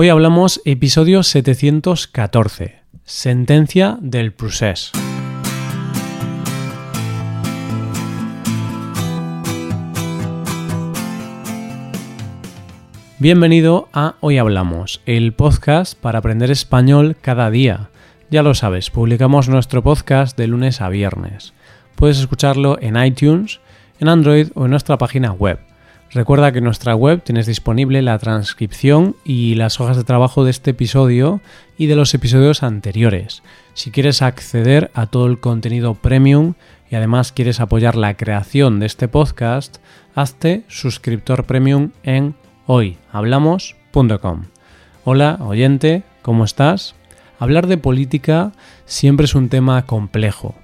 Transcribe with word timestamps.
Hoy 0.00 0.10
hablamos 0.10 0.62
episodio 0.64 1.24
714, 1.24 2.82
sentencia 3.02 3.98
del 4.00 4.32
procés. 4.32 4.92
Bienvenido 13.18 13.88
a 13.92 14.14
Hoy 14.20 14.38
Hablamos, 14.38 15.00
el 15.04 15.32
podcast 15.32 15.98
para 15.98 16.20
aprender 16.20 16.52
español 16.52 17.16
cada 17.20 17.50
día. 17.50 17.90
Ya 18.30 18.44
lo 18.44 18.54
sabes, 18.54 18.90
publicamos 18.90 19.48
nuestro 19.48 19.82
podcast 19.82 20.38
de 20.38 20.46
lunes 20.46 20.80
a 20.80 20.90
viernes. 20.90 21.54
Puedes 21.96 22.20
escucharlo 22.20 22.78
en 22.80 22.96
iTunes, 23.04 23.58
en 23.98 24.06
Android 24.06 24.50
o 24.54 24.66
en 24.66 24.70
nuestra 24.70 24.96
página 24.96 25.32
web 25.32 25.58
Recuerda 26.10 26.52
que 26.52 26.58
en 26.58 26.64
nuestra 26.64 26.94
web 26.94 27.22
tienes 27.22 27.46
disponible 27.46 28.00
la 28.00 28.18
transcripción 28.18 29.14
y 29.24 29.56
las 29.56 29.78
hojas 29.78 29.98
de 29.98 30.04
trabajo 30.04 30.42
de 30.42 30.50
este 30.50 30.70
episodio 30.70 31.42
y 31.76 31.84
de 31.86 31.96
los 31.96 32.14
episodios 32.14 32.62
anteriores. 32.62 33.42
Si 33.74 33.90
quieres 33.90 34.22
acceder 34.22 34.90
a 34.94 35.06
todo 35.06 35.26
el 35.26 35.38
contenido 35.38 35.94
premium 35.94 36.54
y 36.90 36.94
además 36.94 37.30
quieres 37.32 37.60
apoyar 37.60 37.94
la 37.94 38.16
creación 38.16 38.80
de 38.80 38.86
este 38.86 39.06
podcast, 39.06 39.78
hazte 40.14 40.64
suscriptor 40.68 41.44
premium 41.44 41.90
en 42.02 42.34
hoyhablamos.com. 42.66 44.44
Hola, 45.04 45.38
oyente, 45.42 46.04
¿cómo 46.22 46.44
estás? 46.44 46.94
Hablar 47.38 47.66
de 47.66 47.76
política 47.76 48.52
siempre 48.86 49.26
es 49.26 49.34
un 49.34 49.50
tema 49.50 49.84
complejo. 49.84 50.54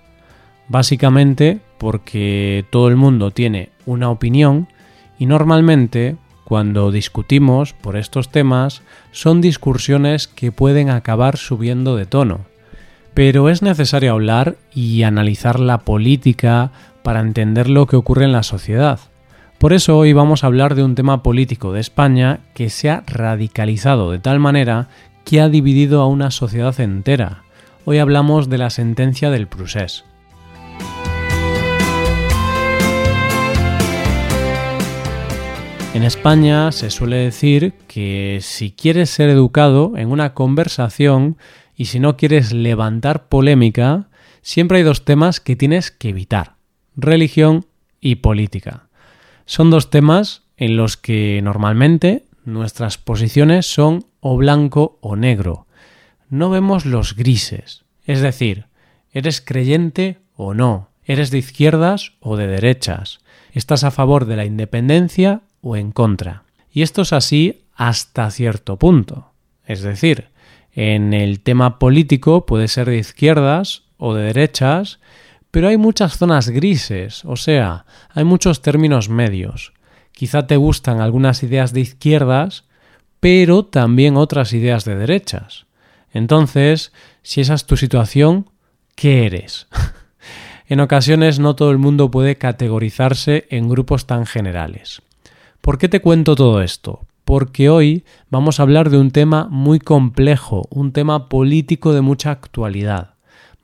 Básicamente 0.68 1.60
porque 1.76 2.64
todo 2.70 2.88
el 2.88 2.96
mundo 2.96 3.30
tiene 3.30 3.68
una 3.84 4.08
opinión 4.08 4.68
y 5.18 5.26
normalmente, 5.26 6.16
cuando 6.44 6.90
discutimos 6.90 7.72
por 7.72 7.96
estos 7.96 8.30
temas, 8.30 8.82
son 9.12 9.40
discusiones 9.40 10.28
que 10.28 10.52
pueden 10.52 10.90
acabar 10.90 11.36
subiendo 11.36 11.96
de 11.96 12.06
tono. 12.06 12.40
Pero 13.14 13.48
es 13.48 13.62
necesario 13.62 14.12
hablar 14.12 14.56
y 14.74 15.04
analizar 15.04 15.60
la 15.60 15.78
política 15.78 16.72
para 17.02 17.20
entender 17.20 17.68
lo 17.68 17.86
que 17.86 17.96
ocurre 17.96 18.24
en 18.24 18.32
la 18.32 18.42
sociedad. 18.42 18.98
Por 19.58 19.72
eso 19.72 19.96
hoy 19.96 20.12
vamos 20.12 20.42
a 20.42 20.48
hablar 20.48 20.74
de 20.74 20.82
un 20.82 20.94
tema 20.94 21.22
político 21.22 21.72
de 21.72 21.80
España 21.80 22.40
que 22.54 22.70
se 22.70 22.90
ha 22.90 23.04
radicalizado 23.06 24.10
de 24.10 24.18
tal 24.18 24.40
manera 24.40 24.88
que 25.24 25.40
ha 25.40 25.48
dividido 25.48 26.02
a 26.02 26.08
una 26.08 26.30
sociedad 26.30 26.78
entera. 26.80 27.44
Hoy 27.84 27.98
hablamos 27.98 28.48
de 28.48 28.58
la 28.58 28.70
sentencia 28.70 29.30
del 29.30 29.46
Prusés. 29.46 30.04
En 35.94 36.02
España 36.02 36.72
se 36.72 36.90
suele 36.90 37.18
decir 37.18 37.72
que 37.86 38.40
si 38.42 38.72
quieres 38.72 39.10
ser 39.10 39.30
educado 39.30 39.96
en 39.96 40.10
una 40.10 40.34
conversación 40.34 41.38
y 41.76 41.84
si 41.84 42.00
no 42.00 42.16
quieres 42.16 42.52
levantar 42.52 43.28
polémica, 43.28 44.08
siempre 44.42 44.78
hay 44.78 44.82
dos 44.82 45.04
temas 45.04 45.38
que 45.38 45.54
tienes 45.54 45.92
que 45.92 46.08
evitar, 46.08 46.56
religión 46.96 47.66
y 48.00 48.16
política. 48.16 48.88
Son 49.46 49.70
dos 49.70 49.88
temas 49.90 50.42
en 50.56 50.76
los 50.76 50.96
que 50.96 51.40
normalmente 51.44 52.24
nuestras 52.44 52.98
posiciones 52.98 53.64
son 53.64 54.04
o 54.18 54.36
blanco 54.36 54.98
o 55.00 55.14
negro. 55.14 55.68
No 56.28 56.50
vemos 56.50 56.86
los 56.86 57.14
grises, 57.14 57.84
es 58.04 58.20
decir, 58.20 58.66
eres 59.12 59.40
creyente 59.40 60.18
o 60.34 60.54
no, 60.54 60.90
eres 61.04 61.30
de 61.30 61.38
izquierdas 61.38 62.14
o 62.18 62.36
de 62.36 62.48
derechas, 62.48 63.20
estás 63.52 63.84
a 63.84 63.92
favor 63.92 64.24
de 64.24 64.34
la 64.34 64.44
independencia 64.44 65.42
o 65.64 65.76
en 65.76 65.90
contra. 65.90 66.44
Y 66.70 66.82
esto 66.82 67.02
es 67.02 67.12
así 67.12 67.62
hasta 67.74 68.30
cierto 68.30 68.76
punto. 68.76 69.32
Es 69.64 69.80
decir, 69.82 70.28
en 70.72 71.14
el 71.14 71.40
tema 71.40 71.78
político 71.78 72.44
puede 72.44 72.68
ser 72.68 72.88
de 72.90 72.98
izquierdas 72.98 73.84
o 73.96 74.14
de 74.14 74.24
derechas, 74.24 75.00
pero 75.50 75.68
hay 75.68 75.78
muchas 75.78 76.18
zonas 76.18 76.50
grises, 76.50 77.24
o 77.24 77.36
sea, 77.36 77.86
hay 78.10 78.24
muchos 78.24 78.60
términos 78.60 79.08
medios. 79.08 79.72
Quizá 80.12 80.46
te 80.46 80.56
gustan 80.56 81.00
algunas 81.00 81.42
ideas 81.42 81.72
de 81.72 81.80
izquierdas, 81.80 82.64
pero 83.20 83.64
también 83.64 84.16
otras 84.16 84.52
ideas 84.52 84.84
de 84.84 84.96
derechas. 84.96 85.66
Entonces, 86.12 86.92
si 87.22 87.40
esa 87.40 87.54
es 87.54 87.64
tu 87.64 87.76
situación, 87.76 88.50
¿qué 88.96 89.26
eres? 89.26 89.66
en 90.68 90.80
ocasiones 90.80 91.38
no 91.38 91.56
todo 91.56 91.70
el 91.70 91.78
mundo 91.78 92.10
puede 92.10 92.36
categorizarse 92.36 93.46
en 93.48 93.68
grupos 93.68 94.06
tan 94.06 94.26
generales. 94.26 95.02
¿Por 95.64 95.78
qué 95.78 95.88
te 95.88 96.02
cuento 96.02 96.36
todo 96.36 96.60
esto? 96.60 97.06
Porque 97.24 97.70
hoy 97.70 98.04
vamos 98.28 98.60
a 98.60 98.64
hablar 98.64 98.90
de 98.90 98.98
un 98.98 99.10
tema 99.10 99.48
muy 99.50 99.78
complejo, 99.78 100.68
un 100.68 100.92
tema 100.92 101.30
político 101.30 101.94
de 101.94 102.02
mucha 102.02 102.32
actualidad. 102.32 103.14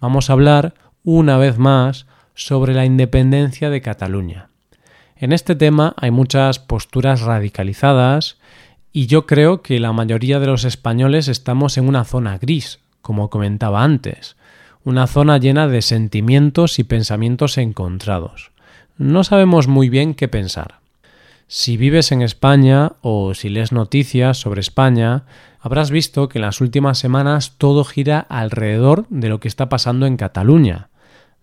Vamos 0.00 0.30
a 0.30 0.32
hablar, 0.32 0.72
una 1.04 1.36
vez 1.36 1.58
más, 1.58 2.06
sobre 2.34 2.72
la 2.72 2.86
independencia 2.86 3.68
de 3.68 3.82
Cataluña. 3.82 4.48
En 5.14 5.32
este 5.32 5.54
tema 5.54 5.92
hay 5.98 6.10
muchas 6.10 6.58
posturas 6.58 7.20
radicalizadas 7.20 8.38
y 8.94 9.06
yo 9.06 9.26
creo 9.26 9.60
que 9.60 9.78
la 9.78 9.92
mayoría 9.92 10.40
de 10.40 10.46
los 10.46 10.64
españoles 10.64 11.28
estamos 11.28 11.76
en 11.76 11.86
una 11.86 12.04
zona 12.04 12.38
gris, 12.38 12.80
como 13.02 13.28
comentaba 13.28 13.84
antes, 13.84 14.36
una 14.84 15.06
zona 15.06 15.36
llena 15.36 15.68
de 15.68 15.82
sentimientos 15.82 16.78
y 16.78 16.84
pensamientos 16.84 17.58
encontrados. 17.58 18.52
No 18.96 19.22
sabemos 19.22 19.68
muy 19.68 19.90
bien 19.90 20.14
qué 20.14 20.28
pensar. 20.28 20.80
Si 21.52 21.76
vives 21.76 22.12
en 22.12 22.22
España 22.22 22.92
o 23.00 23.34
si 23.34 23.48
lees 23.48 23.72
noticias 23.72 24.38
sobre 24.38 24.60
España, 24.60 25.24
habrás 25.58 25.90
visto 25.90 26.28
que 26.28 26.38
en 26.38 26.42
las 26.42 26.60
últimas 26.60 26.98
semanas 26.98 27.56
todo 27.58 27.82
gira 27.82 28.20
alrededor 28.20 29.04
de 29.08 29.28
lo 29.28 29.40
que 29.40 29.48
está 29.48 29.68
pasando 29.68 30.06
en 30.06 30.16
Cataluña. 30.16 30.90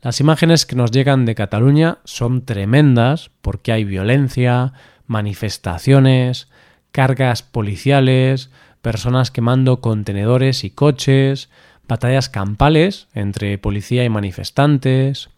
Las 0.02 0.22
imágenes 0.22 0.66
que 0.66 0.78
nos 0.78 0.92
llegan 0.92 1.26
de 1.26 1.36
Cataluña 1.36 1.98
son 2.06 2.46
tremendas 2.46 3.32
porque 3.42 3.74
hay 3.74 3.84
violencia, 3.84 4.72
manifestaciones, 5.08 6.48
cargas 6.94 7.44
policiales, 7.44 8.50
personas 8.82 9.30
quemando 9.30 9.82
contenedores 9.82 10.64
y 10.64 10.70
coches, 10.70 11.50
batallas 11.86 12.30
campales 12.30 13.10
entre 13.14 13.58
policía 13.58 14.06
y 14.06 14.10
manifestantes. 14.10 15.32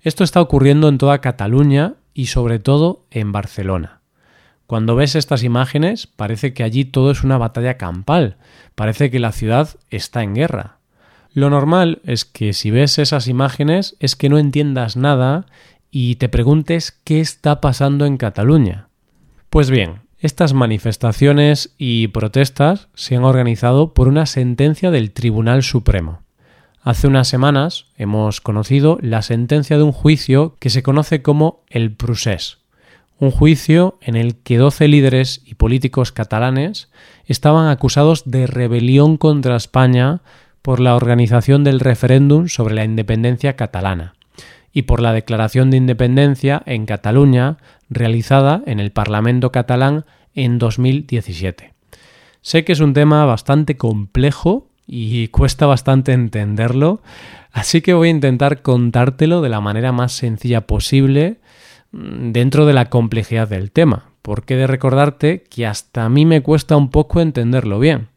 Esto 0.00 0.24
está 0.24 0.40
ocurriendo 0.40 0.88
en 0.88 0.98
toda 0.98 1.20
Cataluña 1.20 1.94
y 2.14 2.26
sobre 2.26 2.58
todo 2.58 3.06
en 3.12 3.30
Barcelona. 3.30 3.98
Cuando 4.68 4.96
ves 4.96 5.14
estas 5.14 5.44
imágenes 5.44 6.06
parece 6.06 6.52
que 6.52 6.62
allí 6.62 6.84
todo 6.84 7.10
es 7.10 7.24
una 7.24 7.38
batalla 7.38 7.78
campal, 7.78 8.36
parece 8.74 9.10
que 9.10 9.18
la 9.18 9.32
ciudad 9.32 9.70
está 9.88 10.22
en 10.22 10.34
guerra. 10.34 10.76
Lo 11.32 11.48
normal 11.48 12.02
es 12.04 12.26
que 12.26 12.52
si 12.52 12.70
ves 12.70 12.98
esas 12.98 13.28
imágenes 13.28 13.96
es 13.98 14.14
que 14.14 14.28
no 14.28 14.38
entiendas 14.38 14.94
nada 14.94 15.46
y 15.90 16.16
te 16.16 16.28
preguntes 16.28 17.00
qué 17.02 17.18
está 17.20 17.62
pasando 17.62 18.04
en 18.04 18.18
Cataluña. 18.18 18.90
Pues 19.48 19.70
bien, 19.70 20.02
estas 20.18 20.52
manifestaciones 20.52 21.74
y 21.78 22.08
protestas 22.08 22.88
se 22.92 23.16
han 23.16 23.24
organizado 23.24 23.94
por 23.94 24.06
una 24.06 24.26
sentencia 24.26 24.90
del 24.90 25.12
Tribunal 25.12 25.62
Supremo. 25.62 26.24
Hace 26.82 27.06
unas 27.06 27.26
semanas 27.26 27.86
hemos 27.96 28.42
conocido 28.42 28.98
la 29.00 29.22
sentencia 29.22 29.78
de 29.78 29.84
un 29.84 29.92
juicio 29.92 30.56
que 30.60 30.68
se 30.68 30.82
conoce 30.82 31.22
como 31.22 31.64
el 31.70 31.96
Prusés 31.96 32.58
un 33.18 33.30
juicio 33.30 33.98
en 34.00 34.16
el 34.16 34.36
que 34.36 34.58
12 34.58 34.88
líderes 34.88 35.42
y 35.44 35.54
políticos 35.54 36.12
catalanes 36.12 36.90
estaban 37.26 37.68
acusados 37.68 38.30
de 38.30 38.46
rebelión 38.46 39.16
contra 39.16 39.56
España 39.56 40.20
por 40.62 40.80
la 40.80 40.94
organización 40.94 41.64
del 41.64 41.80
referéndum 41.80 42.48
sobre 42.48 42.74
la 42.74 42.84
independencia 42.84 43.56
catalana 43.56 44.14
y 44.72 44.82
por 44.82 45.00
la 45.00 45.12
declaración 45.12 45.70
de 45.70 45.78
independencia 45.78 46.62
en 46.66 46.86
Cataluña 46.86 47.58
realizada 47.90 48.62
en 48.66 48.80
el 48.80 48.92
Parlamento 48.92 49.50
catalán 49.50 50.04
en 50.34 50.58
2017. 50.58 51.74
Sé 52.42 52.64
que 52.64 52.72
es 52.72 52.80
un 52.80 52.94
tema 52.94 53.24
bastante 53.24 53.76
complejo 53.76 54.68
y 54.86 55.28
cuesta 55.28 55.66
bastante 55.66 56.12
entenderlo, 56.12 57.02
así 57.50 57.82
que 57.82 57.94
voy 57.94 58.08
a 58.08 58.12
intentar 58.12 58.62
contártelo 58.62 59.40
de 59.42 59.48
la 59.48 59.60
manera 59.60 59.90
más 59.92 60.12
sencilla 60.12 60.66
posible 60.66 61.38
dentro 61.92 62.66
de 62.66 62.72
la 62.72 62.86
complejidad 62.90 63.48
del 63.48 63.70
tema, 63.70 64.10
porque 64.22 64.56
de 64.56 64.66
recordarte 64.66 65.44
que 65.48 65.66
hasta 65.66 66.04
a 66.04 66.08
mí 66.08 66.26
me 66.26 66.42
cuesta 66.42 66.76
un 66.76 66.90
poco 66.90 67.20
entenderlo 67.20 67.78
bien. 67.78 68.08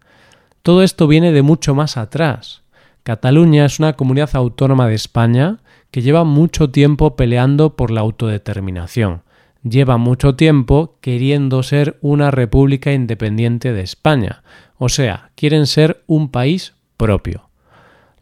Todo 0.64 0.84
esto 0.84 1.08
viene 1.08 1.32
de 1.32 1.42
mucho 1.42 1.74
más 1.74 1.98
atrás. 1.98 2.62
Cataluña 3.04 3.66
es 3.66 3.80
una 3.80 3.94
comunidad 3.94 4.30
autónoma 4.34 4.88
de 4.88 4.96
España 4.96 5.60
que 5.90 6.02
lleva 6.02 6.24
mucho 6.24 6.70
tiempo 6.70 7.16
peleando 7.16 7.76
por 7.76 7.92
la 7.92 8.02
autodeterminación. 8.02 9.24
Lleva 9.64 9.98
mucho 9.98 10.36
tiempo 10.36 10.98
queriendo 11.02 11.64
ser 11.64 11.98
una 12.02 12.32
república 12.32 12.94
independiente 12.94 13.74
de 13.74 13.82
España, 13.82 14.44
o 14.78 14.90
sea, 14.90 15.30
quieren 15.36 15.68
ser 15.68 16.04
un 16.08 16.30
país 16.30 16.74
propio. 16.98 17.50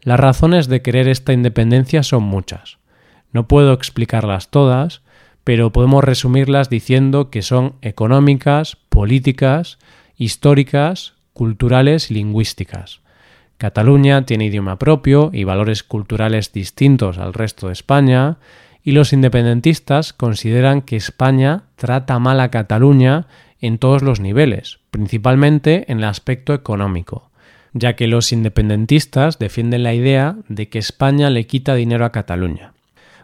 Las 0.02 0.20
razones 0.20 0.68
de 0.68 0.82
querer 0.82 1.08
esta 1.08 1.32
independencia 1.32 2.02
son 2.02 2.22
muchas. 2.22 2.78
No 3.32 3.48
puedo 3.48 3.72
explicarlas 3.72 4.48
todas, 4.48 5.02
pero 5.44 5.72
podemos 5.72 6.04
resumirlas 6.04 6.70
diciendo 6.70 7.30
que 7.30 7.42
son 7.42 7.74
económicas, 7.82 8.76
políticas, 8.88 9.78
históricas, 10.16 11.14
culturales 11.32 12.10
y 12.10 12.14
lingüísticas. 12.14 13.00
Cataluña 13.56 14.24
tiene 14.24 14.46
idioma 14.46 14.78
propio 14.78 15.30
y 15.32 15.44
valores 15.44 15.82
culturales 15.82 16.52
distintos 16.52 17.18
al 17.18 17.34
resto 17.34 17.66
de 17.66 17.74
España, 17.74 18.38
y 18.82 18.92
los 18.92 19.12
independentistas 19.12 20.12
consideran 20.12 20.80
que 20.80 20.96
España 20.96 21.64
trata 21.76 22.18
mal 22.18 22.40
a 22.40 22.50
Cataluña 22.50 23.26
en 23.60 23.78
todos 23.78 24.02
los 24.02 24.20
niveles, 24.20 24.80
principalmente 24.90 25.90
en 25.92 25.98
el 25.98 26.04
aspecto 26.04 26.54
económico, 26.54 27.30
ya 27.72 27.94
que 27.94 28.06
los 28.06 28.32
independentistas 28.32 29.38
defienden 29.38 29.82
la 29.82 29.94
idea 29.94 30.36
de 30.48 30.68
que 30.70 30.78
España 30.78 31.28
le 31.28 31.46
quita 31.46 31.74
dinero 31.74 32.06
a 32.06 32.12
Cataluña. 32.12 32.72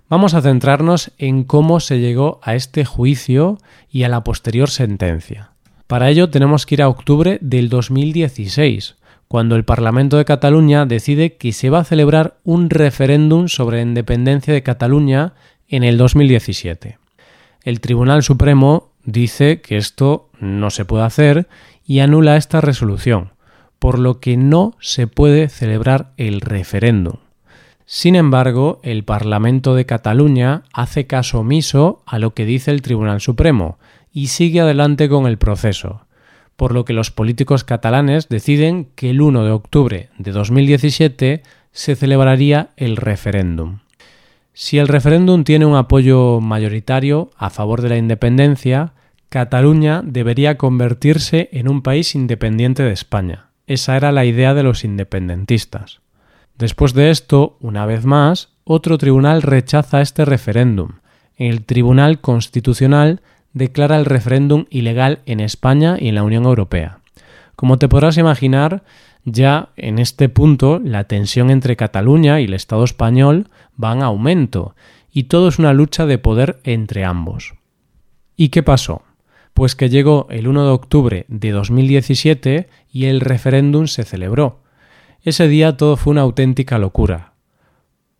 Vamos 0.09 0.35
a 0.35 0.43
centrarnos 0.43 1.11
en 1.19 1.43
cómo 1.43 1.81
se 1.81 1.99
llegó 1.99 2.39
a 2.43 2.55
este 2.55 2.85
juicio 2.85 3.59
y 3.91 4.05
a 4.05 4.09
la 4.09 4.23
posterior 4.23 4.71
sentencia. 4.71 5.51
Para 5.89 6.11
ello 6.11 6.31
tenemos 6.31 6.65
que 6.65 6.77
ir 6.77 6.83
a 6.83 6.89
octubre 6.89 7.39
del 7.41 7.69
2016, 7.69 8.97
cuando 9.27 9.57
el 9.57 9.65
Parlamento 9.65 10.17
de 10.17 10.25
Cataluña 10.25 10.87
decide 10.87 11.35
que 11.35 11.53
se 11.53 11.71
va 11.71 11.81
a 11.81 11.85
celebrar 11.85 12.37
un 12.45 12.71
referéndum 12.71 13.49
sobre 13.49 13.79
la 13.79 13.83
independencia 13.83 14.55
de 14.55 14.63
Cataluña 14.63 15.35
en 15.69 15.83
el 15.83 15.99
2017. 15.99 16.99
El 17.65 17.81
Tribunal 17.81 18.23
Supremo 18.23 18.93
dice 19.05 19.61
que 19.61 19.77
esto 19.77 20.29
no 20.39 20.71
se 20.71 20.85
puede 20.85 21.05
hacer 21.05 21.49
y 21.85 21.99
anula 21.99 22.37
esta 22.37 22.61
resolución, 22.61 23.33
por 23.81 23.99
lo 23.99 24.21
que 24.21 24.37
no 24.37 24.77
se 24.79 25.09
puede 25.09 25.49
celebrar 25.49 26.13
el 26.17 26.41
referéndum. 26.41 27.17
Sin 27.89 28.17
embargo, 28.17 28.81
el 28.83 29.05
Parlamento 29.05 29.77
de 29.77 29.87
Cataluña 29.87 30.65
hace 30.73 31.07
caso 31.07 31.39
omiso 31.39 32.03
a 32.05 32.19
lo 32.19 32.35
que 32.35 32.45
dice 32.45 32.73
el 32.73 32.83
Tribunal 32.83 33.21
Supremo 33.21 33.79
y 34.13 34.27
sigue 34.27 34.61
adelante 34.61 35.09
con 35.09 35.29
el 35.29 35.39
proceso, 35.39 36.05
por 36.57 36.75
lo 36.75 36.85
que 36.85 36.93
los 36.93 37.13
políticos 37.13 37.63
catalanes 37.63 38.29
deciden 38.29 38.89
que 38.97 39.11
el 39.11 39.21
1 39.21 39.45
de 39.45 39.53
octubre 39.53 40.09
de 40.19 40.33
2017 40.33 41.43
se 41.71 41.95
celebraría 41.95 42.71
el 42.77 42.97
referéndum. 42.97 43.79
Si 44.53 44.79
el 44.79 44.89
referéndum 44.89 45.45
tiene 45.45 45.67
un 45.67 45.77
apoyo 45.77 46.41
mayoritario 46.41 47.31
a 47.37 47.51
favor 47.51 47.83
de 47.83 47.91
la 47.91 47.99
independencia, 47.99 48.95
Cataluña 49.29 50.03
debería 50.05 50.57
convertirse 50.57 51.51
en 51.53 51.69
un 51.69 51.83
país 51.83 52.17
independiente 52.17 52.83
de 52.83 52.93
España. 52.93 53.51
Esa 53.69 53.97
era 53.97 54.11
la 54.11 54.25
idea 54.25 54.55
de 54.55 54.65
los 54.65 54.83
independentistas. 54.83 56.01
Después 56.59 56.95
de 56.95 57.11
esto, 57.11 57.57
una 57.61 57.85
vez 57.85 58.05
más, 58.05 58.51
otro 58.65 58.97
tribunal 58.97 59.43
rechaza 59.43 60.01
este 60.01 60.25
referéndum. 60.25 61.01
El 61.37 61.65
Tribunal 61.65 62.21
Constitucional 62.21 63.21
declara 63.53 63.97
el 63.97 64.07
referéndum 64.07 64.65
ilegal 64.71 65.21
en 65.27 65.41
España 65.41 65.97
y 66.01 66.09
en 66.09 66.15
la 66.15 66.23
Unión 66.23 66.45
Europea. 66.45 67.01
Como 67.57 67.79
te 67.79 67.89
podrás 67.89 68.17
imaginar, 68.17 68.85
ya 69.25 69.71
en 69.77 69.99
este 69.99 70.29
punto 70.29 70.81
la 70.83 71.05
tensión 71.05 71.51
entre 71.51 71.77
Cataluña 71.77 72.41
y 72.41 72.45
el 72.45 72.55
Estado 72.55 72.85
español 72.85 73.49
va 73.83 73.93
en 73.93 74.03
aumento, 74.03 74.75
y 75.13 75.25
todo 75.25 75.49
es 75.49 75.59
una 75.59 75.73
lucha 75.73 76.07
de 76.07 76.19
poder 76.19 76.61
entre 76.65 77.05
ambos. 77.05 77.55
¿Y 78.37 78.49
qué 78.49 78.63
pasó? 78.63 79.03
Pues 79.53 79.75
que 79.75 79.89
llegó 79.89 80.27
el 80.31 80.49
1 80.49 80.65
de 80.65 80.71
octubre 80.71 81.25
de 81.29 81.51
2017 81.51 82.69
y 82.93 83.07
el 83.07 83.21
referéndum 83.21 83.87
se 83.87 84.05
celebró. 84.05 84.61
Ese 85.27 85.49
día 85.49 85.77
todo 85.77 85.97
fue 85.97 86.13
una 86.13 86.21
auténtica 86.21 86.79
locura. 86.79 87.33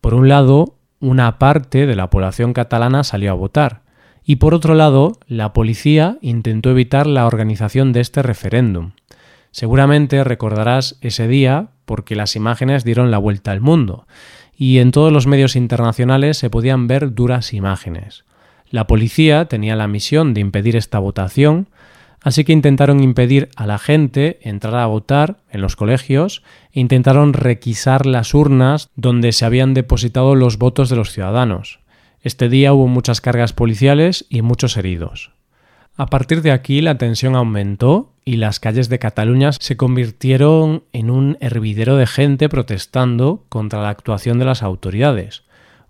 Por 0.01 0.13
un 0.13 0.27
lado, 0.27 0.75
una 0.99 1.39
parte 1.39 1.85
de 1.85 1.95
la 1.95 2.09
población 2.09 2.51
catalana 2.51 3.05
salió 3.05 3.31
a 3.31 3.35
votar, 3.35 3.83
y 4.25 4.35
por 4.35 4.53
otro 4.53 4.75
lado, 4.75 5.13
la 5.25 5.53
policía 5.53 6.17
intentó 6.19 6.69
evitar 6.69 7.07
la 7.07 7.25
organización 7.25 7.93
de 7.93 8.01
este 8.01 8.23
referéndum. 8.23 8.91
Seguramente 9.51 10.21
recordarás 10.25 10.97
ese 10.99 11.29
día 11.29 11.69
porque 11.85 12.17
las 12.17 12.35
imágenes 12.35 12.83
dieron 12.83 13.09
la 13.09 13.19
vuelta 13.19 13.51
al 13.51 13.61
mundo, 13.61 14.05
y 14.57 14.79
en 14.79 14.91
todos 14.91 15.13
los 15.13 15.27
medios 15.27 15.55
internacionales 15.55 16.37
se 16.37 16.49
podían 16.49 16.87
ver 16.87 17.13
duras 17.13 17.53
imágenes. 17.53 18.25
La 18.69 18.85
policía 18.85 19.45
tenía 19.45 19.77
la 19.77 19.87
misión 19.87 20.33
de 20.33 20.41
impedir 20.41 20.75
esta 20.75 20.99
votación, 20.99 21.69
así 22.21 22.43
que 22.43 22.53
intentaron 22.53 23.03
impedir 23.03 23.49
a 23.55 23.65
la 23.67 23.77
gente 23.77 24.39
entrar 24.41 24.75
a 24.75 24.87
votar 24.87 25.37
en 25.51 25.61
los 25.61 25.75
colegios 25.75 26.43
e 26.71 26.79
intentaron 26.79 27.33
requisar 27.33 28.05
las 28.05 28.33
urnas 28.33 28.89
donde 28.95 29.31
se 29.31 29.45
habían 29.45 29.73
depositado 29.73 30.35
los 30.35 30.57
votos 30.57 30.89
de 30.89 30.95
los 30.95 31.11
ciudadanos. 31.11 31.79
Este 32.21 32.49
día 32.49 32.73
hubo 32.73 32.87
muchas 32.87 33.21
cargas 33.21 33.53
policiales 33.53 34.25
y 34.29 34.41
muchos 34.41 34.77
heridos. 34.77 35.31
A 35.95 36.07
partir 36.07 36.43
de 36.43 36.51
aquí 36.51 36.81
la 36.81 36.97
tensión 36.97 37.35
aumentó 37.35 38.13
y 38.23 38.35
las 38.35 38.59
calles 38.59 38.87
de 38.89 38.99
Cataluña 38.99 39.51
se 39.53 39.77
convirtieron 39.77 40.83
en 40.93 41.09
un 41.09 41.37
hervidero 41.39 41.97
de 41.97 42.05
gente 42.05 42.49
protestando 42.49 43.45
contra 43.49 43.81
la 43.81 43.89
actuación 43.89 44.37
de 44.37 44.45
las 44.45 44.61
autoridades. 44.61 45.43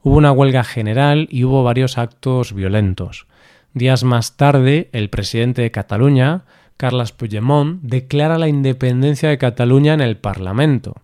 Hubo 0.03 0.15
una 0.15 0.31
huelga 0.31 0.63
general 0.63 1.27
y 1.29 1.43
hubo 1.43 1.63
varios 1.63 1.97
actos 1.97 2.53
violentos. 2.53 3.26
Días 3.77 4.03
más 4.03 4.37
tarde, 4.37 4.89
el 4.91 5.11
presidente 5.11 5.61
de 5.61 5.69
Cataluña, 5.69 6.45
Carles 6.77 7.11
Puigdemont, 7.11 7.79
declara 7.83 8.39
la 8.39 8.47
independencia 8.47 9.29
de 9.29 9.37
Cataluña 9.37 9.93
en 9.93 10.01
el 10.01 10.17
Parlamento. 10.17 10.95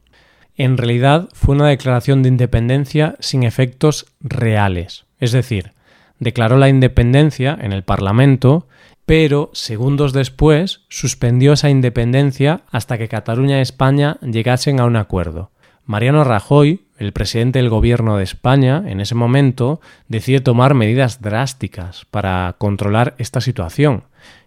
En 0.55 0.77
realidad 0.77 1.29
fue 1.33 1.53
una 1.53 1.67
declaración 1.67 2.23
de 2.23 2.29
independencia 2.29 3.15
sin 3.19 3.43
efectos 3.43 4.07
reales. 4.21 5.05
Es 5.19 5.31
decir, 5.31 5.73
declaró 6.17 6.57
la 6.57 6.67
independencia 6.67 7.55
en 7.61 7.73
el 7.73 7.83
Parlamento, 7.83 8.67
pero 9.05 9.51
segundos 9.53 10.11
después 10.11 10.81
suspendió 10.89 11.53
esa 11.53 11.69
independencia 11.69 12.61
hasta 12.71 12.97
que 12.97 13.07
Cataluña 13.07 13.59
y 13.59 13.61
España 13.61 14.17
llegasen 14.21 14.79
a 14.79 14.85
un 14.85 14.95
acuerdo. 14.95 15.51
Mariano 15.85 16.23
Rajoy, 16.23 16.81
el 17.03 17.13
presidente 17.13 17.59
del 17.59 17.69
gobierno 17.69 18.17
de 18.17 18.23
España, 18.23 18.83
en 18.87 18.99
ese 18.99 19.15
momento, 19.15 19.81
decide 20.07 20.39
tomar 20.39 20.73
medidas 20.73 21.21
drásticas 21.21 22.05
para 22.11 22.55
controlar 22.57 23.15
esta 23.17 23.41
situación 23.41 24.03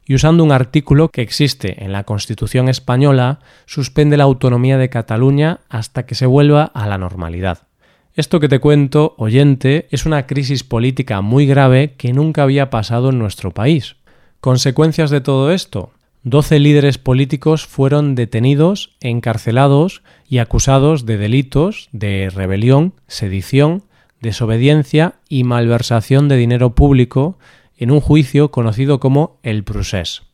y 0.06 0.14
usando 0.14 0.44
un 0.44 0.52
artículo 0.52 1.08
que 1.08 1.22
existe 1.22 1.84
en 1.84 1.92
la 1.92 2.04
Constitución 2.04 2.68
española, 2.68 3.40
suspende 3.66 4.16
la 4.16 4.24
autonomía 4.24 4.78
de 4.78 4.88
Cataluña 4.88 5.60
hasta 5.68 6.06
que 6.06 6.14
se 6.14 6.26
vuelva 6.26 6.62
a 6.62 6.86
la 6.86 6.96
normalidad. 6.96 7.66
Esto 8.14 8.38
que 8.38 8.48
te 8.48 8.60
cuento, 8.60 9.14
oyente, 9.18 9.88
es 9.90 10.06
una 10.06 10.26
crisis 10.26 10.62
política 10.62 11.20
muy 11.20 11.44
grave 11.44 11.94
que 11.98 12.12
nunca 12.12 12.44
había 12.44 12.70
pasado 12.70 13.10
en 13.10 13.18
nuestro 13.18 13.50
país. 13.50 13.96
Consecuencias 14.40 15.10
de 15.10 15.20
todo 15.20 15.50
esto. 15.50 15.90
Doce 16.28 16.58
líderes 16.58 16.98
políticos 16.98 17.68
fueron 17.68 18.16
detenidos, 18.16 18.96
encarcelados 19.00 20.02
y 20.28 20.38
acusados 20.38 21.06
de 21.06 21.18
delitos 21.18 21.88
de 21.92 22.30
rebelión, 22.34 22.94
sedición, 23.06 23.84
desobediencia 24.20 25.20
y 25.28 25.44
malversación 25.44 26.26
de 26.26 26.36
dinero 26.36 26.74
público 26.74 27.38
en 27.78 27.92
un 27.92 28.00
juicio 28.00 28.50
conocido 28.50 28.98
como 28.98 29.38
el 29.44 29.62
Procés. 29.62 30.24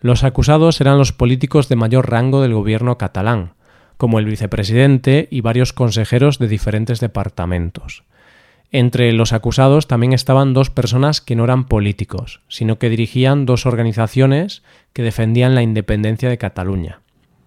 Los 0.00 0.22
acusados 0.22 0.80
eran 0.80 0.96
los 0.96 1.10
políticos 1.10 1.68
de 1.68 1.74
mayor 1.74 2.08
rango 2.08 2.40
del 2.40 2.54
gobierno 2.54 2.96
catalán, 2.96 3.54
como 3.96 4.20
el 4.20 4.26
vicepresidente 4.26 5.26
y 5.28 5.40
varios 5.40 5.72
consejeros 5.72 6.38
de 6.38 6.46
diferentes 6.46 7.00
departamentos. 7.00 8.04
Entre 8.78 9.10
los 9.14 9.32
acusados 9.32 9.86
también 9.86 10.12
estaban 10.12 10.52
dos 10.52 10.68
personas 10.68 11.22
que 11.22 11.34
no 11.34 11.44
eran 11.44 11.64
políticos, 11.64 12.42
sino 12.46 12.78
que 12.78 12.90
dirigían 12.90 13.46
dos 13.46 13.64
organizaciones 13.64 14.62
que 14.92 15.02
defendían 15.02 15.54
la 15.54 15.62
independencia 15.62 16.28
de 16.28 16.36
Cataluña. 16.36 17.00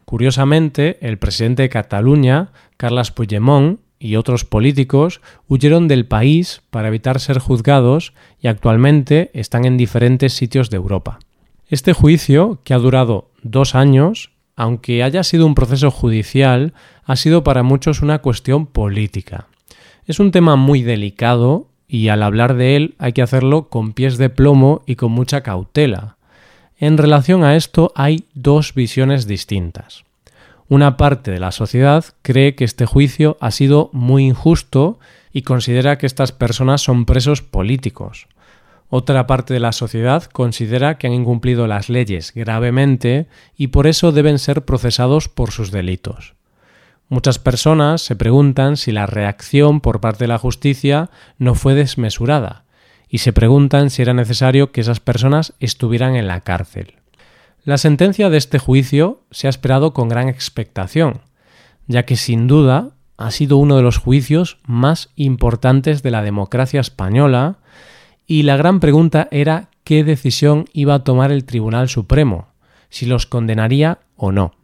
Curiosamente, 0.05 0.97
el 1.01 1.19
presidente 1.19 1.61
de 1.61 1.69
Cataluña, 1.69 2.49
Carles 2.77 3.11
Puigdemont, 3.11 3.79
y 3.99 4.15
otros 4.15 4.43
políticos 4.43 5.21
huyeron 5.47 5.87
del 5.87 6.07
país 6.07 6.63
para 6.71 6.87
evitar 6.87 7.19
ser 7.19 7.37
juzgados 7.37 8.15
y 8.41 8.47
actualmente 8.47 9.29
están 9.35 9.65
en 9.65 9.77
diferentes 9.77 10.33
sitios 10.33 10.71
de 10.71 10.77
Europa. 10.77 11.19
Este 11.67 11.93
juicio, 11.93 12.59
que 12.63 12.73
ha 12.73 12.79
durado 12.79 13.29
dos 13.43 13.75
años, 13.75 14.31
aunque 14.55 15.03
haya 15.03 15.23
sido 15.23 15.45
un 15.45 15.53
proceso 15.53 15.91
judicial, 15.91 16.73
ha 17.03 17.15
sido 17.15 17.43
para 17.43 17.61
muchos 17.61 18.01
una 18.01 18.17
cuestión 18.17 18.65
política. 18.65 19.48
Es 20.09 20.19
un 20.19 20.31
tema 20.31 20.55
muy 20.55 20.81
delicado 20.81 21.67
y 21.87 22.07
al 22.07 22.23
hablar 22.23 22.55
de 22.55 22.75
él 22.75 22.95
hay 22.97 23.13
que 23.13 23.21
hacerlo 23.21 23.69
con 23.69 23.93
pies 23.93 24.17
de 24.17 24.31
plomo 24.31 24.81
y 24.87 24.95
con 24.95 25.11
mucha 25.11 25.41
cautela. 25.41 26.17
En 26.79 26.97
relación 26.97 27.43
a 27.43 27.55
esto 27.55 27.91
hay 27.93 28.25
dos 28.33 28.73
visiones 28.73 29.27
distintas. 29.27 30.05
Una 30.67 30.97
parte 30.97 31.29
de 31.29 31.37
la 31.37 31.51
sociedad 31.51 32.05
cree 32.23 32.55
que 32.55 32.63
este 32.63 32.87
juicio 32.87 33.37
ha 33.39 33.51
sido 33.51 33.91
muy 33.93 34.25
injusto 34.25 34.97
y 35.31 35.43
considera 35.43 35.99
que 35.99 36.07
estas 36.07 36.31
personas 36.31 36.81
son 36.81 37.05
presos 37.05 37.43
políticos. 37.43 38.25
Otra 38.89 39.27
parte 39.27 39.53
de 39.53 39.59
la 39.59 39.73
sociedad 39.73 40.23
considera 40.23 40.97
que 40.97 41.05
han 41.05 41.13
incumplido 41.13 41.67
las 41.67 41.87
leyes 41.87 42.33
gravemente 42.33 43.27
y 43.55 43.67
por 43.67 43.85
eso 43.85 44.11
deben 44.11 44.39
ser 44.39 44.65
procesados 44.65 45.29
por 45.29 45.51
sus 45.51 45.69
delitos. 45.69 46.33
Muchas 47.09 47.39
personas 47.39 48.03
se 48.03 48.15
preguntan 48.15 48.77
si 48.77 48.91
la 48.91 49.07
reacción 49.07 49.81
por 49.81 49.99
parte 49.99 50.25
de 50.25 50.27
la 50.27 50.37
justicia 50.37 51.09
no 51.39 51.55
fue 51.55 51.73
desmesurada 51.73 52.65
y 53.09 53.17
se 53.17 53.33
preguntan 53.33 53.89
si 53.89 54.03
era 54.03 54.13
necesario 54.13 54.71
que 54.71 54.81
esas 54.81 54.99
personas 54.99 55.53
estuvieran 55.59 56.15
en 56.15 56.27
la 56.27 56.41
cárcel. 56.41 56.93
La 57.63 57.79
sentencia 57.79 58.29
de 58.29 58.37
este 58.37 58.59
juicio 58.59 59.23
se 59.31 59.47
ha 59.47 59.49
esperado 59.49 59.91
con 59.91 60.07
gran 60.07 60.29
expectación, 60.29 61.21
ya 61.87 62.03
que 62.03 62.15
sin 62.15 62.47
duda 62.47 62.91
ha 63.17 63.31
sido 63.31 63.57
uno 63.57 63.75
de 63.75 63.81
los 63.81 63.97
juicios 63.97 64.59
más 64.67 65.09
importantes 65.15 66.03
de 66.03 66.11
la 66.11 66.21
democracia 66.21 66.79
española 66.79 67.57
y 68.27 68.43
la 68.43 68.55
gran 68.55 68.79
pregunta 68.79 69.27
era 69.31 69.69
qué 69.83 70.03
decisión 70.03 70.65
iba 70.73 70.93
a 70.93 71.03
tomar 71.03 71.31
el 71.31 71.43
Tribunal 71.45 71.89
Supremo, 71.89 72.49
si 72.89 73.07
los 73.07 73.25
condenaría 73.25 73.97
o 74.15 74.31
no. 74.31 74.58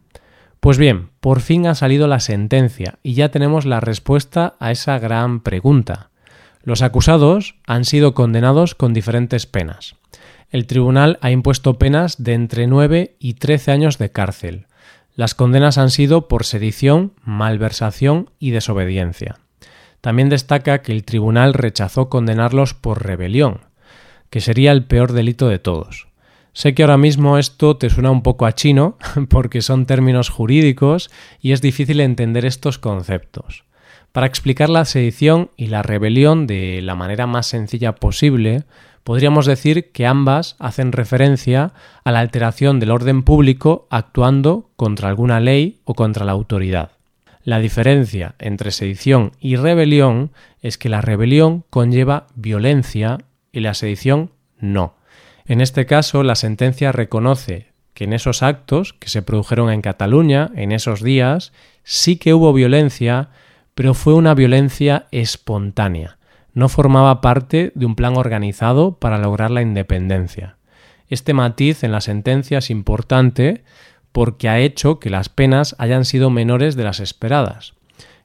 Pues 0.66 0.78
bien, 0.78 1.10
por 1.20 1.42
fin 1.42 1.68
ha 1.68 1.76
salido 1.76 2.08
la 2.08 2.18
sentencia 2.18 2.98
y 3.04 3.14
ya 3.14 3.28
tenemos 3.28 3.66
la 3.66 3.78
respuesta 3.78 4.54
a 4.58 4.72
esa 4.72 4.98
gran 4.98 5.38
pregunta. 5.38 6.10
Los 6.64 6.82
acusados 6.82 7.54
han 7.68 7.84
sido 7.84 8.14
condenados 8.14 8.74
con 8.74 8.92
diferentes 8.92 9.46
penas. 9.46 9.94
El 10.50 10.66
tribunal 10.66 11.20
ha 11.20 11.30
impuesto 11.30 11.78
penas 11.78 12.20
de 12.20 12.32
entre 12.34 12.66
9 12.66 13.14
y 13.20 13.34
13 13.34 13.70
años 13.70 13.98
de 13.98 14.10
cárcel. 14.10 14.66
Las 15.14 15.36
condenas 15.36 15.78
han 15.78 15.90
sido 15.90 16.26
por 16.26 16.44
sedición, 16.44 17.12
malversación 17.22 18.30
y 18.40 18.50
desobediencia. 18.50 19.38
También 20.00 20.28
destaca 20.28 20.82
que 20.82 20.90
el 20.90 21.04
tribunal 21.04 21.54
rechazó 21.54 22.08
condenarlos 22.08 22.74
por 22.74 23.06
rebelión, 23.06 23.60
que 24.30 24.40
sería 24.40 24.72
el 24.72 24.84
peor 24.84 25.12
delito 25.12 25.46
de 25.46 25.60
todos. 25.60 26.08
Sé 26.56 26.72
que 26.72 26.82
ahora 26.82 26.96
mismo 26.96 27.36
esto 27.36 27.76
te 27.76 27.90
suena 27.90 28.10
un 28.10 28.22
poco 28.22 28.46
a 28.46 28.52
chino, 28.54 28.96
porque 29.28 29.60
son 29.60 29.84
términos 29.84 30.30
jurídicos 30.30 31.10
y 31.38 31.52
es 31.52 31.60
difícil 31.60 32.00
entender 32.00 32.46
estos 32.46 32.78
conceptos. 32.78 33.64
Para 34.12 34.26
explicar 34.26 34.70
la 34.70 34.86
sedición 34.86 35.50
y 35.58 35.66
la 35.66 35.82
rebelión 35.82 36.46
de 36.46 36.80
la 36.80 36.94
manera 36.94 37.26
más 37.26 37.46
sencilla 37.46 37.96
posible, 37.96 38.64
podríamos 39.04 39.44
decir 39.44 39.92
que 39.92 40.06
ambas 40.06 40.56
hacen 40.58 40.92
referencia 40.92 41.74
a 42.04 42.10
la 42.10 42.20
alteración 42.20 42.80
del 42.80 42.90
orden 42.90 43.22
público 43.22 43.86
actuando 43.90 44.70
contra 44.76 45.10
alguna 45.10 45.40
ley 45.40 45.80
o 45.84 45.92
contra 45.92 46.24
la 46.24 46.32
autoridad. 46.32 46.92
La 47.44 47.58
diferencia 47.58 48.34
entre 48.38 48.70
sedición 48.70 49.32
y 49.40 49.56
rebelión 49.56 50.30
es 50.62 50.78
que 50.78 50.88
la 50.88 51.02
rebelión 51.02 51.64
conlleva 51.68 52.28
violencia 52.34 53.18
y 53.52 53.60
la 53.60 53.74
sedición 53.74 54.30
no. 54.58 54.95
En 55.46 55.60
este 55.60 55.86
caso, 55.86 56.22
la 56.22 56.34
sentencia 56.34 56.90
reconoce 56.92 57.72
que 57.94 58.04
en 58.04 58.12
esos 58.12 58.42
actos 58.42 58.92
que 58.92 59.08
se 59.08 59.22
produjeron 59.22 59.70
en 59.70 59.80
Cataluña, 59.80 60.50
en 60.54 60.72
esos 60.72 61.02
días, 61.02 61.52
sí 61.84 62.16
que 62.16 62.34
hubo 62.34 62.52
violencia, 62.52 63.30
pero 63.74 63.94
fue 63.94 64.14
una 64.14 64.34
violencia 64.34 65.06
espontánea. 65.12 66.18
No 66.52 66.68
formaba 66.68 67.20
parte 67.20 67.72
de 67.74 67.86
un 67.86 67.94
plan 67.94 68.16
organizado 68.16 68.96
para 68.98 69.18
lograr 69.18 69.50
la 69.50 69.62
independencia. 69.62 70.56
Este 71.08 71.32
matiz 71.32 71.84
en 71.84 71.92
la 71.92 72.00
sentencia 72.00 72.58
es 72.58 72.70
importante 72.70 73.62
porque 74.10 74.48
ha 74.48 74.58
hecho 74.58 74.98
que 74.98 75.10
las 75.10 75.28
penas 75.28 75.76
hayan 75.78 76.04
sido 76.04 76.30
menores 76.30 76.74
de 76.74 76.84
las 76.84 77.00
esperadas. 77.00 77.74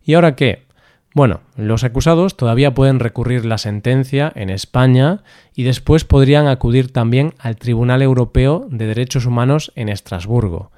¿Y 0.04 0.16
ahora 0.16 0.36
qué? 0.36 0.66
Bueno, 1.14 1.42
los 1.58 1.84
acusados 1.84 2.38
todavía 2.38 2.74
pueden 2.74 3.00
recurrir 3.00 3.44
la 3.44 3.58
sentencia 3.58 4.32
en 4.34 4.50
España 4.50 5.24
y 5.54 5.64
después 5.64 6.06
podrían 6.06 6.48
acudir 6.48 6.94
también 6.94 7.34
al 7.38 7.58
Tribunal 7.58 8.02
Europeo 8.02 8.68
de 8.70 8.88
Derechos 8.88 9.26
Humanos 9.26 9.74
en 9.76 9.90
Estrasburgo, 9.90 10.72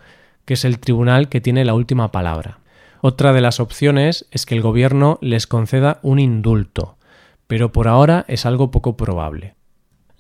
que 0.46 0.56
es 0.56 0.66
el 0.66 0.80
tribunal 0.80 1.30
que 1.30 1.40
tiene 1.40 1.66
la 1.66 1.76
última 1.76 2.12
palabra. 2.12 2.60
Otra 3.02 3.32
de 3.32 3.42
las 3.42 3.60
opciones 3.60 4.26
es 4.32 4.48
que 4.48 4.56
el 4.56 4.62
gobierno 4.62 5.20
les 5.22 5.46
conceda 5.46 6.00
un 6.02 6.18
indulto, 6.20 6.98
pero 7.46 7.72
por 7.72 7.88
ahora 7.88 8.26
es 8.28 8.48
algo 8.48 8.72
poco 8.72 8.98
probable. 8.98 9.56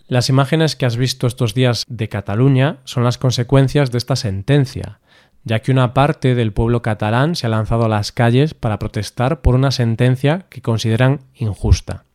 Las 0.07 0.29
imágenes 0.29 0.75
que 0.75 0.85
has 0.85 0.97
visto 0.97 1.25
estos 1.25 1.55
días 1.55 1.85
de 1.87 2.09
Cataluña 2.09 2.77
son 2.83 3.03
las 3.03 3.17
consecuencias 3.17 3.89
de 3.89 3.97
esta 3.97 4.15
sentencia, 4.15 4.99
ya 5.43 5.59
que 5.59 5.71
una 5.71 5.93
parte 5.93 6.35
del 6.35 6.53
pueblo 6.53 6.81
catalán 6.81 7.35
se 7.35 7.47
ha 7.47 7.49
lanzado 7.49 7.85
a 7.85 7.89
las 7.89 8.11
calles 8.11 8.53
para 8.53 8.79
protestar 8.79 9.41
por 9.41 9.55
una 9.55 9.71
sentencia 9.71 10.45
que 10.49 10.61
consideran 10.61 11.21
injusta. 11.35 12.05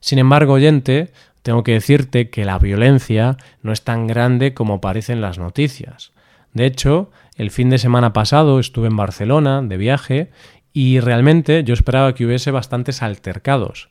Sin 0.00 0.18
embargo, 0.18 0.54
oyente, 0.54 1.12
tengo 1.42 1.62
que 1.62 1.72
decirte 1.72 2.30
que 2.30 2.44
la 2.44 2.58
violencia 2.58 3.36
no 3.62 3.72
es 3.72 3.82
tan 3.82 4.06
grande 4.06 4.54
como 4.54 4.80
parecen 4.80 5.20
las 5.20 5.38
noticias. 5.38 6.12
De 6.52 6.66
hecho, 6.66 7.10
el 7.36 7.50
fin 7.50 7.70
de 7.70 7.78
semana 7.78 8.12
pasado 8.12 8.58
estuve 8.58 8.88
en 8.88 8.96
Barcelona 8.96 9.62
de 9.62 9.76
viaje 9.76 10.30
y 10.72 11.00
realmente 11.00 11.64
yo 11.64 11.74
esperaba 11.74 12.14
que 12.14 12.26
hubiese 12.26 12.50
bastantes 12.50 13.02
altercados. 13.02 13.88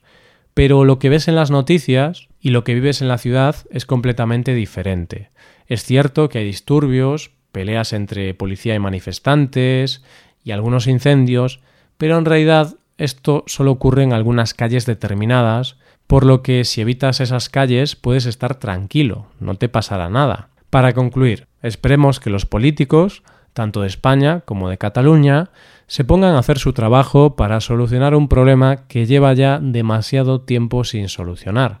Pero 0.54 0.84
lo 0.84 0.98
que 0.98 1.08
ves 1.08 1.28
en 1.28 1.36
las 1.36 1.50
noticias 1.50 2.28
y 2.40 2.50
lo 2.50 2.64
que 2.64 2.74
vives 2.74 3.02
en 3.02 3.08
la 3.08 3.18
ciudad 3.18 3.56
es 3.70 3.86
completamente 3.86 4.54
diferente. 4.54 5.30
Es 5.66 5.84
cierto 5.84 6.28
que 6.28 6.38
hay 6.38 6.44
disturbios, 6.44 7.30
peleas 7.52 7.92
entre 7.92 8.34
policía 8.34 8.74
y 8.74 8.78
manifestantes 8.78 10.02
y 10.44 10.52
algunos 10.52 10.86
incendios, 10.86 11.60
pero 11.98 12.18
en 12.18 12.24
realidad 12.24 12.76
esto 12.98 13.44
solo 13.46 13.72
ocurre 13.72 14.02
en 14.02 14.12
algunas 14.12 14.54
calles 14.54 14.86
determinadas, 14.86 15.76
por 16.06 16.26
lo 16.26 16.42
que 16.42 16.64
si 16.64 16.80
evitas 16.80 17.20
esas 17.20 17.48
calles 17.48 17.96
puedes 17.96 18.26
estar 18.26 18.56
tranquilo, 18.56 19.26
no 19.38 19.54
te 19.54 19.68
pasará 19.68 20.10
nada. 20.10 20.48
Para 20.70 20.92
concluir, 20.92 21.46
esperemos 21.62 22.20
que 22.20 22.30
los 22.30 22.46
políticos, 22.46 23.22
tanto 23.52 23.82
de 23.82 23.88
España 23.88 24.40
como 24.44 24.68
de 24.68 24.78
Cataluña, 24.78 25.50
se 25.86 26.04
pongan 26.04 26.34
a 26.34 26.38
hacer 26.38 26.58
su 26.58 26.72
trabajo 26.72 27.36
para 27.36 27.60
solucionar 27.60 28.14
un 28.14 28.28
problema 28.28 28.86
que 28.86 29.06
lleva 29.06 29.32
ya 29.32 29.58
demasiado 29.60 30.40
tiempo 30.40 30.84
sin 30.84 31.08
solucionar. 31.08 31.80